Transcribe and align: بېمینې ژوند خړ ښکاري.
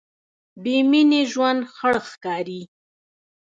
بېمینې 0.63 1.21
ژوند 1.31 1.61
خړ 1.75 1.95
ښکاري. 2.09 2.61